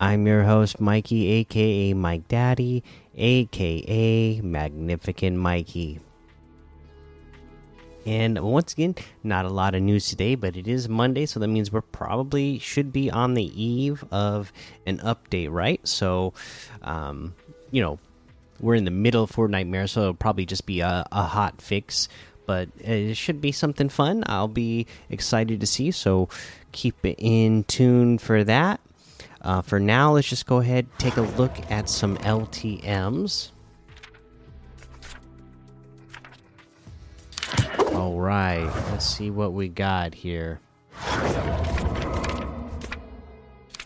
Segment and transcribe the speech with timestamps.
[0.00, 2.84] I'm your host, Mikey, aka Mike Daddy,
[3.16, 5.98] aka Magnificent Mikey.
[8.06, 8.94] And once again,
[9.24, 12.58] not a lot of news today, but it is Monday, so that means we're probably
[12.60, 14.52] should be on the eve of
[14.86, 15.86] an update, right?
[15.86, 16.32] So,
[16.82, 17.34] um,
[17.72, 17.98] you know,
[18.60, 22.08] we're in the middle of Fortnite, so it'll probably just be a, a hot fix
[22.46, 24.24] but it should be something fun.
[24.26, 25.90] I'll be excited to see.
[25.90, 26.30] So
[26.72, 28.80] keep it in tune for that.
[29.40, 33.52] Uh, for now, let's just go ahead take a look at some LTM's.
[37.94, 40.60] All right, let's see what we got here.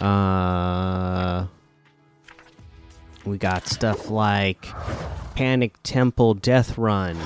[0.00, 1.46] Uh,
[3.26, 4.66] we got stuff like
[5.34, 7.18] Panic Temple Death Run.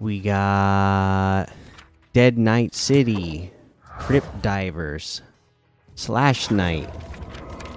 [0.00, 1.46] We got
[2.12, 3.52] Dead Night City,
[3.98, 5.22] Crypt Divers,
[5.94, 6.88] Slash Night,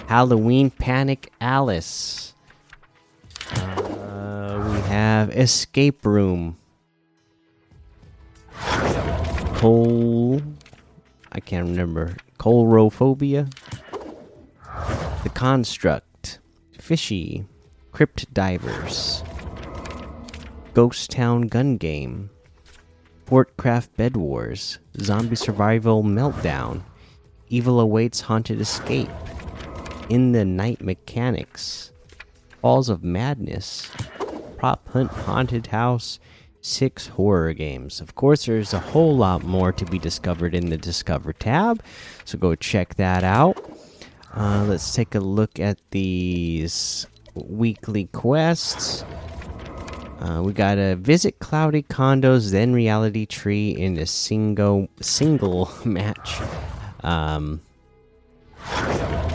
[0.07, 2.33] Halloween Panic Alice.
[3.51, 6.57] Uh, we have Escape Room,
[9.55, 10.41] Coal.
[11.31, 12.15] I can't remember.
[12.37, 13.51] Colrophobia,
[15.23, 16.39] The Construct,
[16.79, 17.45] Fishy,
[17.91, 19.23] Crypt Divers.
[20.73, 22.29] Ghost Town Gun Game,
[23.25, 26.83] Fortcraft Bed Wars, Zombie Survival Meltdown,
[27.49, 29.09] Evil Awaits Haunted Escape,
[30.09, 31.91] In the Night Mechanics,
[32.61, 33.89] Falls of Madness,
[34.57, 36.19] Prop Hunt Haunted House,
[36.61, 37.99] six horror games.
[37.99, 41.83] Of course, there's a whole lot more to be discovered in the Discover tab,
[42.25, 43.57] so go check that out.
[44.35, 49.03] Uh, let's take a look at these weekly quests.
[50.19, 56.41] Uh, we got to visit Cloudy Condos, then Reality Tree in a single single match.
[57.03, 57.61] Um,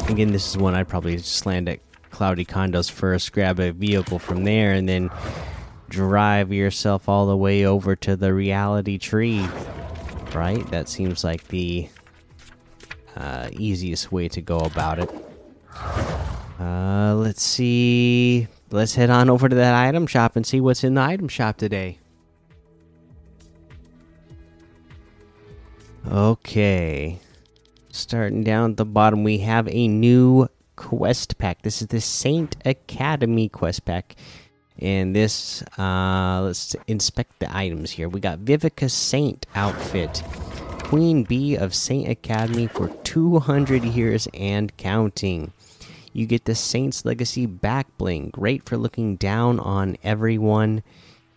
[0.08, 1.80] again, this is one I'd probably just land at
[2.10, 5.10] Cloudy Condos first, grab a vehicle from there, and then
[5.91, 9.47] drive yourself all the way over to the Reality Tree.
[10.34, 10.66] Right?
[10.70, 11.88] That seems like the
[13.16, 15.10] uh, easiest way to go about it.
[16.58, 20.94] Uh, let's see let's head on over to that item shop and see what's in
[20.94, 21.98] the item shop today.
[26.08, 27.20] Okay.
[27.91, 31.62] Starting down at the bottom, we have a new quest pack.
[31.62, 34.16] This is the Saint Academy quest pack.
[34.78, 38.09] And this, uh, let's inspect the items here.
[38.09, 40.22] We got Vivica Saint outfit,
[40.84, 45.53] Queen Bee of Saint Academy for 200 years and counting.
[46.12, 50.82] You get the Saints Legacy back bling, great for looking down on everyone.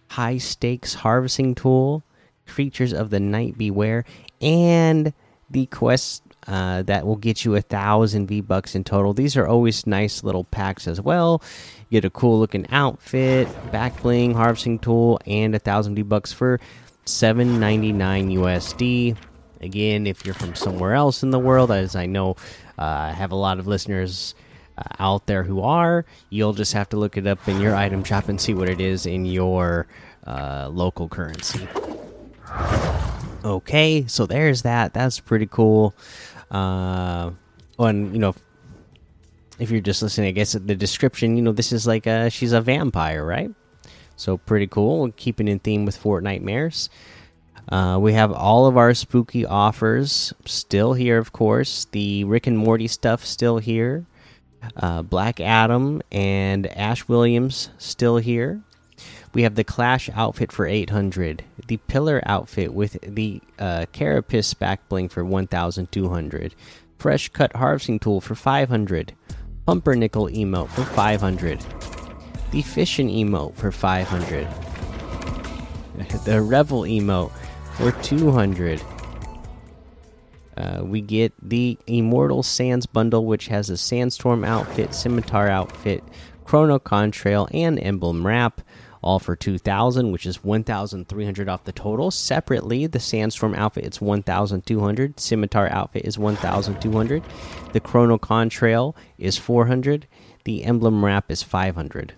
[0.10, 2.04] High stakes harvesting tool,
[2.48, 4.06] creatures of the night beware,
[4.42, 5.14] and
[5.50, 9.14] the quest uh, that will get you a thousand V bucks in total.
[9.14, 11.42] These are always nice little packs as well.
[11.90, 16.34] You get a cool looking outfit, back bling, harvesting tool, and a thousand V bucks
[16.34, 16.60] for
[17.06, 19.16] seven ninety nine USD.
[19.62, 22.32] Again, if you're from somewhere else in the world, as I know,
[22.78, 24.36] uh, I have a lot of listeners
[24.78, 26.06] uh, out there who are.
[26.30, 28.82] You'll just have to look it up in your item shop and see what it
[28.82, 29.88] is in your
[30.26, 31.68] uh, local currency.
[33.44, 34.94] Okay, so there's that.
[34.94, 35.94] That's pretty cool.
[36.50, 37.32] Uh,
[37.80, 38.36] and you know,
[39.60, 42.54] if you're just listening, I guess the description, you know, this is like a, she's
[42.54, 43.52] a vampire, right?
[44.16, 45.12] So pretty cool.
[45.12, 46.90] Keeping in theme with Fortnitemares.
[47.70, 51.86] Uh, we have all of our spooky offers still here, of course.
[51.92, 54.06] The Rick and Morty stuff still here.
[54.76, 58.62] Uh, Black Adam and Ash Williams still here.
[59.34, 64.88] We have the Clash outfit for 800, the Pillar outfit with the uh, Carapace back
[64.90, 66.54] bling for 1200,
[67.00, 69.14] Fresh Cut Harvesting Tool for 500,
[69.66, 71.66] Pumpernickel emote for 500,
[72.52, 74.48] the Fishing emote for 500,
[76.26, 77.32] the Revel emote
[77.76, 78.82] for 200,
[80.58, 86.04] uh, we get the Immortal Sands bundle, which has a Sandstorm outfit, Scimitar outfit,
[86.46, 88.62] Chrono Contrail, and Emblem Wrap.
[89.02, 92.10] all for 2000, which is 1300 off the total.
[92.10, 97.22] Separately, the Sandstorm outfit is 1200, Scimitar outfit is 1200,
[97.74, 100.08] the Chrono Contrail is 400,
[100.46, 102.14] the Emblem Wrap is 500.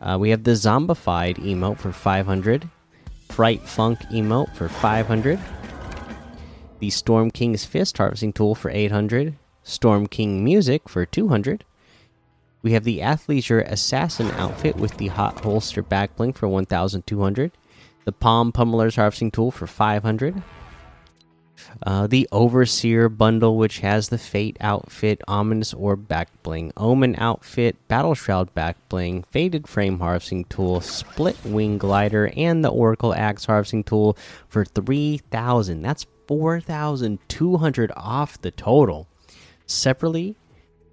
[0.00, 2.68] Uh, we have the Zombified emote for 500,
[3.28, 5.38] Fright Funk emote for 500,
[6.80, 11.64] the Storm King's Fist harvesting tool for 800, Storm King music for 200.
[12.62, 17.52] We have the Athleisure Assassin outfit with the Hot Holster back bling for 1200.
[18.04, 20.42] The Palm Pummeler's harvesting tool for 500.
[21.82, 27.76] Uh, the Overseer bundle, which has the Fate outfit, Ominous Orb back bling, Omen outfit,
[27.88, 33.44] Battle Shroud back bling, Faded Frame harvesting tool, Split Wing glider, and the Oracle Axe
[33.44, 34.16] harvesting tool
[34.48, 35.82] for 3000.
[35.82, 39.08] That's 4200 off the total.
[39.66, 40.36] Separately,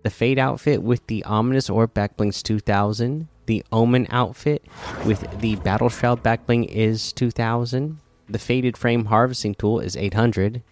[0.02, 3.28] the Fade outfit with the Ominous Orb backblings 2000.
[3.46, 4.66] The Omen outfit
[5.06, 8.00] with the Battle Shroud backbling is 2000.
[8.28, 10.64] The Faded Frame harvesting tool is 800.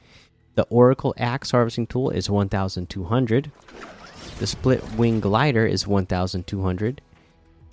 [0.56, 3.52] The Oracle Axe harvesting tool is 1200.
[4.40, 7.02] The Split Wing Glider is 1200.